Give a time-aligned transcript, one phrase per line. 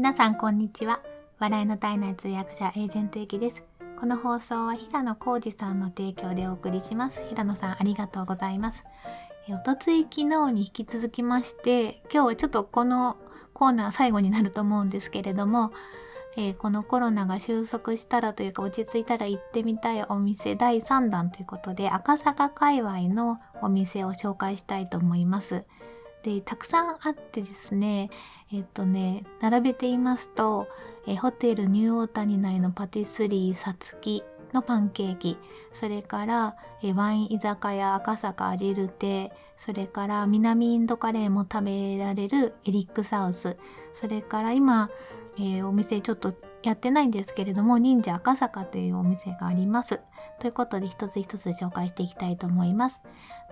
[0.00, 1.02] 皆さんこんにちは。
[1.40, 3.66] 笑いの体内通訳者エージェントゆきです。
[3.98, 7.22] この放送は平野浩二さんの提供でお送りします。
[7.28, 8.86] 平野さんありがとうございます。
[9.50, 13.18] おとつい昨日に引き続きまして今日はちょっとこの
[13.52, 15.70] コーナー最後になると思うんですけれども
[16.36, 25.64] えー、このコロナが収束したらというか落ち着いたら行ってみたいお店第3弾ということで赤坂界隈のお店を紹介したいと思います。
[26.22, 28.10] でたくさんあってですね
[28.52, 30.68] えっとね並べていますと、
[31.06, 34.22] えホテルニューオータニ内のパティスリーさつき
[34.52, 35.38] のパンケーキ
[35.72, 43.56] それからえワイン居酒屋赤坂アジルテそれから南インドカレーも食べられるエリックサウス
[43.94, 44.90] それから今、
[45.36, 50.00] えー、お店ちょっとやってないんですけれども忍者赤坂というお店があります。
[50.40, 53.04] ということで一つ一つ紹介していきたいと思います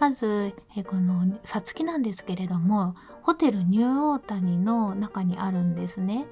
[0.00, 6.26] まず、え、このさつきなんですけれどもホテルニューオータニの中にあるんですね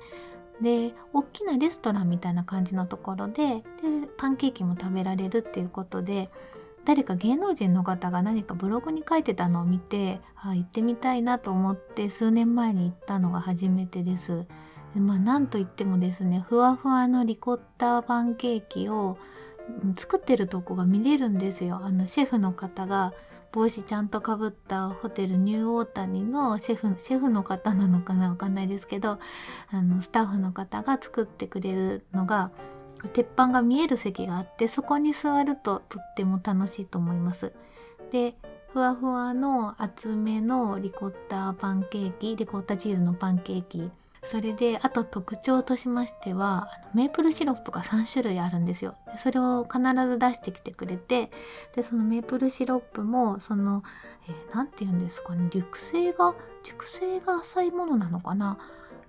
[0.62, 3.62] で大きなレストランみたいな感じのところでで
[4.16, 6.30] パンケーキも食べられるっていうことで
[6.84, 14.46] 誰か芸能人の方が何かブログに書いてたのを見てあ行ってみたいなと思って数年前に行ったのが初めてです。
[14.94, 19.16] でまあなんといってもですねふわふわのリコッタパンケーキを
[19.96, 21.80] 作ってるとこが見れるんですよ。
[21.82, 23.12] あのシェフの方が
[23.52, 29.18] 帽子ちゃんとかぶったホテルニューオータニのシェフシェフの方なのかなわかんないですけど
[29.70, 32.50] あのスタッフの方が作ってくれるのが
[33.12, 37.52] 鉄板が見える席があってそこに座るととっても楽しいと思います。
[38.10, 38.34] で
[38.72, 43.88] ふわふわの厚めのリコッタパンケーキリコッタチーズのパンケーキ
[44.24, 48.96] それであと特徴としましてはメープルシロップが3種類あるんですよ。
[49.18, 51.30] それを必ず出してきてくれて
[51.76, 53.82] でそのメープルシロップもその
[54.54, 58.58] 何、えー、て言うんですかね熟成が熟成が浅いものなのかな、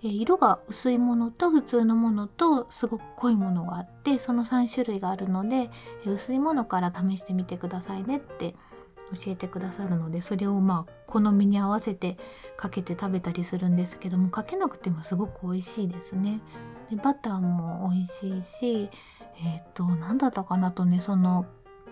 [0.04, 5.70] えー、色が薄いものと普通のものとすごく濃いものがあってその3種類があるので、
[6.06, 8.56] えー、薄いものから試してみてくださいねって
[9.14, 12.18] 教えてくださるのでそれをまあ好みに合わせて
[12.58, 16.42] かけて食べたりするんですけどもかけなくてもすごく美味しいですね。
[16.90, 18.90] でバターも美味しいし
[19.44, 21.46] えっ、ー、と何だったかなとねその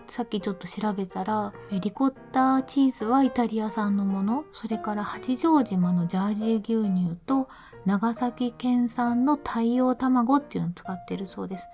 [0.08, 7.48] さっきちょっと調べたらリコッタチーズはイタリア産のものそれから八丈島のジャージー牛乳と
[7.86, 11.68] 長崎県産の太陽卵っていうのを使ってるそうです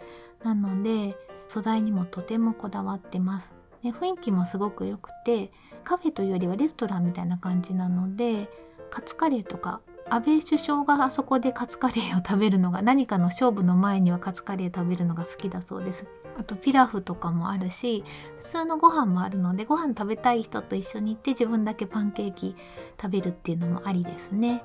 [0.44, 1.16] なので
[1.48, 5.50] 素材にもとてもこだわってますで雰囲気もすごく良くて
[5.84, 8.48] カフェというよりはレストランみたいな感じなので
[8.91, 16.06] カツカレーとか安倍首相があそこでカツカレーを食べるのが何かの勝負の前にはカツカレー食べるのが好きだそうです。
[16.38, 18.02] あとピラフとかもあるし
[18.38, 22.56] 普通のご飯もあるのでご飯食べたい人と一緒に行って自分だけパンケーキ
[23.00, 24.64] 食べるっていうのもありですね。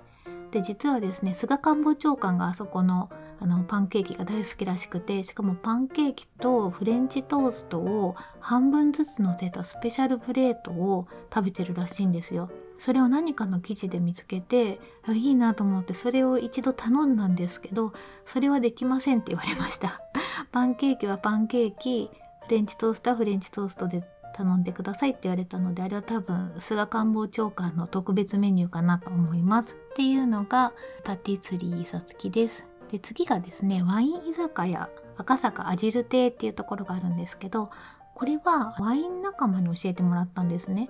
[0.52, 3.10] で実はですね菅官房長官があそこの
[3.40, 12.50] あのパンケーキが大好きらしくてしかもパンケーキとフレンチトーストを半分ずつ乗せたスペシャルプレートを食べてるらしいんですよ。
[12.78, 17.94] それを何かの記事で見つけていいなと思ってそれを一度頼んだんですけど
[18.26, 20.02] それはできませんって言われました。
[20.52, 22.10] パンケーキはパンケーキ
[22.46, 24.04] フレンチトーストはフレンチトーストで
[24.36, 29.78] 頼んでくださいって言われたのであれは多分菅官房長官の特別メニューかなと思います。
[29.92, 30.74] っていうのが
[31.06, 32.66] パティツリーさつきです。
[32.92, 37.70] で次がですねワイン居酒屋赤坂アジル亭っていうところがあるんですけど
[38.14, 40.90] これはワイン仲間に教えてもらったんですね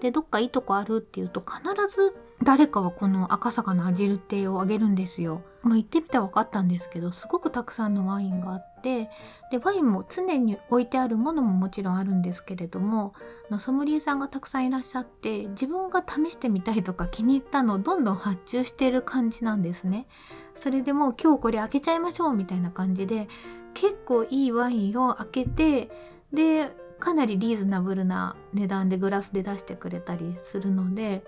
[0.00, 5.42] でどっかいいとこあるっていうと必ず誰かはこの赤坂のアジル亭をあげるんですよ。
[5.62, 8.73] まあ、行ってみて分かったんですけどすごくたくさんのワインがあっ
[9.50, 13.14] でワインも常に置いてあるものももちろんあるんですけれども
[13.50, 20.06] のソムリエさんがたくさんいらっしゃって自分が試してみたいとか気に入ったのをどんどん発注してる感じなんですね。
[20.54, 23.28] それでもう今日これ開けちゃいましょうみたいな感じで
[23.74, 25.90] 結構いいワインを開けて
[26.32, 31.24] でかなりリーズナブルな値段でグラスで出してくれたりするので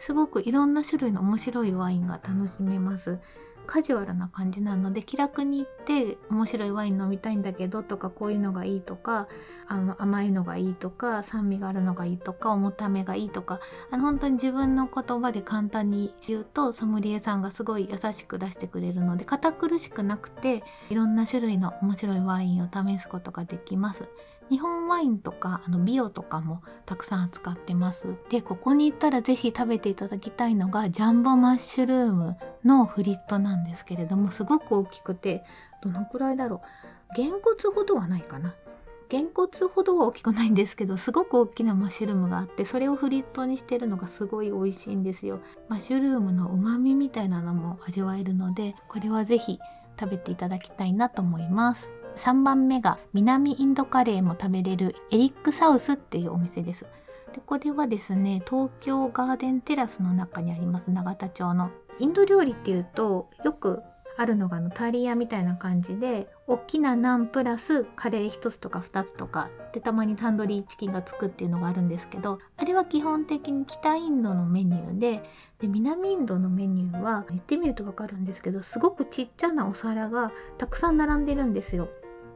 [0.00, 3.18] すごくいろんな種類の面白いワインが楽しめます。
[3.66, 9.28] カジュアルな感じなので気楽に行って面白いワイン飲みたいんだけどとかこういうのがいいとか
[9.66, 24.08] あの甘いのがいいとか酸味があるのがいいとか重ためがいいとかあの本当に自分の言葉で簡単に言うとソムリエさんがすごい優しく出してくれるので堅苦しくなくていろんな種類の面白いワインを試すことができます。
[24.50, 28.14] 日本ワインとかあのビオとかもたくさん扱ってます。
[28.28, 35.44] でここに行ったら是非食べていただきたいのがジャンボマッシュルームのフリットなんですけれどもすごく大きくて
[35.82, 36.62] どのくらいだろ
[37.12, 37.16] う。
[37.16, 38.54] げんこつほどはないかな。
[39.10, 45.40] げんこつほどは大きくないんですけどすごく大きなマッシュルームがあってそれをフリットにしてるのがすごい美味しいんですよ。
[45.68, 49.58] マッシュルームの旨味みたいなのも味わえるのでこれは是非
[50.00, 51.90] 食べていただきたいなと思います。
[52.16, 56.86] 3番目が南インドカレーも食べれるエリックサウスっていうお店です
[57.32, 63.82] でこれはですね東京ガーデンテラスの中にあります永田町のインド料理っていうとよく
[64.16, 75.22] あるのがあのタリアみたいな感じで大きなナンプラスカレー1つとか2つとかでたまにタンドリーチキンがつくっていうのがあるんですけどあれは基本的に北インドのメニューで
[75.58, 81.88] で南インドのメニューは言ってみると分かるんですけどすごくちっちゃなお皿がたくさん並んでるんですよ。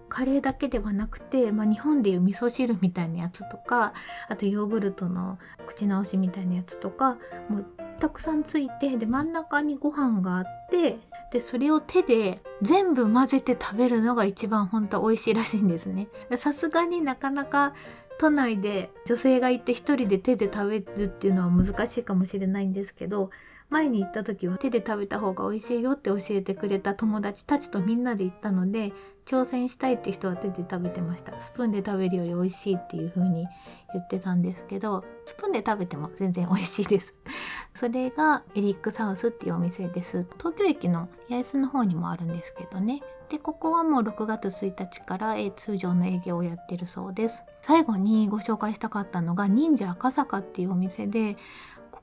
[0.08, 3.92] カレーだけではなくて、まあ、日本でいう味噌汁みたいなやつとか
[4.28, 7.18] あとヨーグルトの口直しみたいなやつとか
[7.48, 7.66] もう
[8.00, 10.98] たくさんついてで真ん中にご飯があって
[11.32, 16.08] でそれを手で全部混ぜて食べるのが一番本当美味しいらしいんですね。
[16.38, 17.74] さすがになかなか
[18.18, 23.30] 都内で女性がいて一人で手で食べるっていうのは難しいかもしれないんですけど
[23.70, 28.92] 前に行った時は手で食べた方が美味しいよって教えてくれた友達たちとみんなで行ったので
[29.28, 31.38] 挑戦したいって人は手で食べてました。
[31.38, 33.46] スプーンで食べるより美味しいっていう風に
[33.92, 37.14] 言ってたんですけどスプーンで食べても全然美味しいです。
[37.74, 40.26] それがエリックサウスっていうお店です。
[40.38, 43.02] 東京駅の八重洲の方にもあるんですけどね。
[43.28, 47.44] でここはもう6月1日から、え通常の営業をやってるそうです。
[47.60, 51.36] 最後にご紹介したかったのが忍者赤坂っていうお店で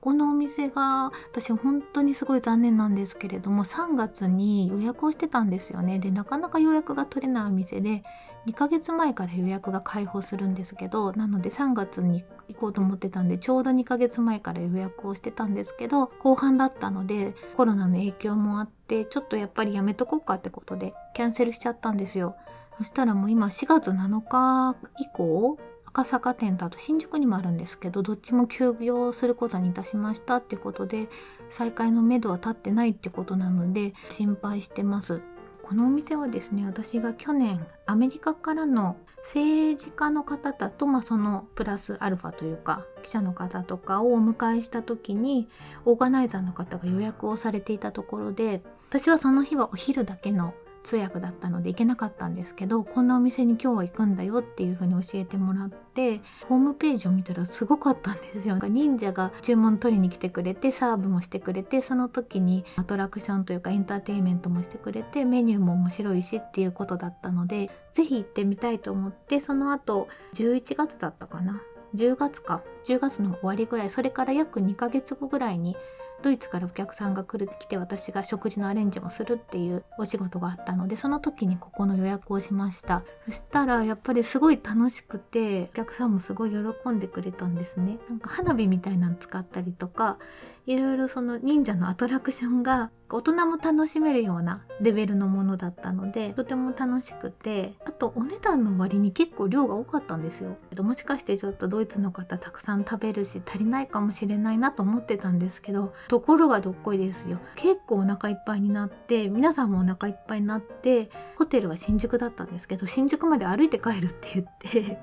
[0.05, 5.97] このお店が私本当にすごい残念なんですけれども3月に予約をしてたんですよね。
[5.97, 8.03] でなかなか予約が取れないお店で
[8.45, 22.35] 2ヶ月前から予約が開放するんですけどなので3月に行こうと思ってたんでちょうど2ヶ月前から予約をしてたんですけど後半だったのでコロナの影響もあってちょっとやっぱりやめとこうかってことでキャンセルしちゃったんですよ。
[22.77, 25.57] そしたらもう今4月7日以降
[25.95, 31.07] 赤坂店とあと新宿にもあるんですけどどっちも休業することにいたしましたってことで
[31.49, 35.21] 再開のめどは立ってないってことなので心配してます。
[35.63, 45.47] このお店はですね私が去年アメリカからの政治家の方だと、まあ、そのプラスアルファというか記者の方とかをお迎えした時に
[45.85, 50.53] オーガナイザーの方が予約をされていたところで私はその日はお昼だけの
[50.85, 58.53] 通訳だったので行けなかったんですけどこんなお店に今日は行くんだよっていう風に教えてもらってホームページを見たらすごかったんですよ。
[58.53, 71.61] なんか忍者が注文取りに来てくれてサーブもしてくれてその時にアトラクションというかエンターテインメントもしてくれてメニューも面白いしっていうことだったので是非行ってみたいと思ってその後11月だったかな
[71.95, 75.77] ？10月か10月の終わりぐらいそれから約2ヶ月後ぐらいに
[76.25, 83.03] ドイツからお客さんが来る来て私が食事のアレンジもするっていうお仕事があったのでその時にここの予約をしました。
[83.25, 87.99] そしたらやっぱりすごい楽しくてお客さんもすごい喜んでくれたんですね。
[88.09, 90.17] なんか花火みたいなの使ったりとか
[90.65, 100.57] いろいろその忍者のアトラクションが大人も楽しめるようなレベルのものだったのでとても楽しくてあとお値段の割に結構量が多かったんですよ。
[100.77, 107.39] もしかしてちょっとドイツの方たくさん食べるし足りないかもしれないなと思ってたんですけどところがどっこいですよ。
[107.55, 114.97] 結構お腹いっぱいになって皆さんもお腹いっぱいになってホテルは新宿だったんですけど新宿まで歩いて帰るって言って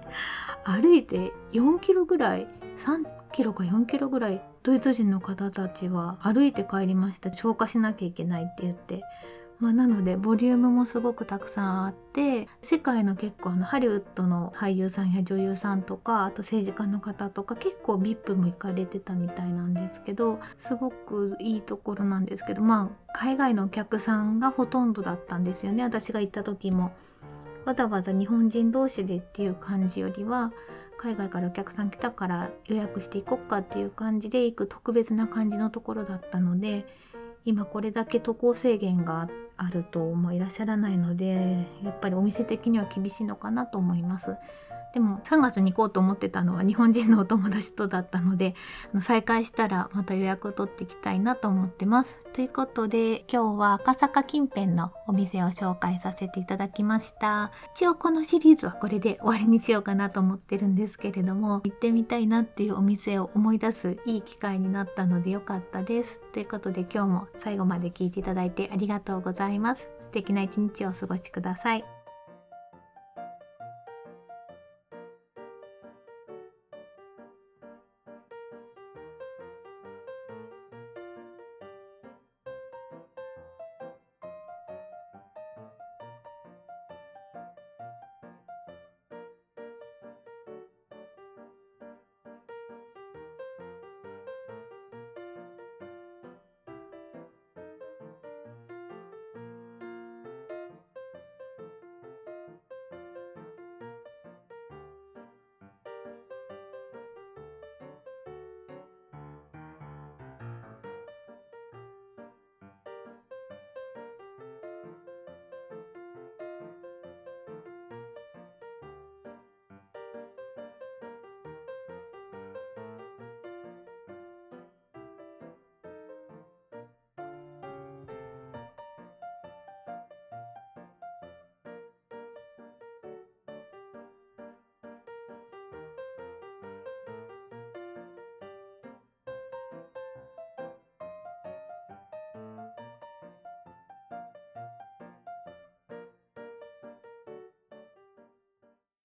[0.65, 2.49] 歩いて4キロぐらい
[2.79, 7.33] 3キロか4キロぐらいドイツ人の方たちは歩いて帰りました。
[7.33, 9.03] 消化しなきゃいけないって言って。
[9.63, 25.85] まあ、なのでボリュームもすごくたくさんあって世界の結構あのハリウッドの俳優さんや女優さんとかあと政治家の方とか結構 VIP も行かれてたみたいなんですけどすごくいいところなんですけどまあ海外のお客さんがほとんどだったんですよね。
[25.85, 26.93] 私が行った時も。
[27.65, 30.53] わざわざ日本人同士でっていう感じよりは
[30.99, 36.87] 海外からお客さん来たから予約していこっかっていう感じで行く特別な感じのところだったので
[37.45, 44.37] 今これだけ渡航制限があるともいらっしゃらないのでやっぱりお店的には厳しいのかなと思います。
[44.93, 48.55] でも3月に行こうと思ってたのは日本人のお友達とだったので
[49.01, 52.19] 再開したらまた予約を取っていきたいなと思ってます。
[52.33, 57.53] ということで今日は赤坂近辺のお店を紹介させていただきました。
[57.75, 66.21] 一応このシリーズはこれで終わりにしようかなと思ってるんですけれども行ってみたいなっていうお店を思い出すいい機会になったので良かったです。
[66.33, 69.89] ということで今日も最後まで聞いていただいてありがとうございます。
[70.03, 72.02] 素敵な一日をお過ごしください。